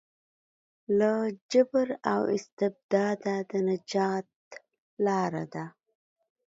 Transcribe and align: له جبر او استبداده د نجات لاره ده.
له 0.97 1.11
جبر 1.51 1.89
او 2.13 2.21
استبداده 2.37 3.35
د 3.49 3.51
نجات 3.67 4.27
لاره 5.05 5.45
ده. 5.53 5.65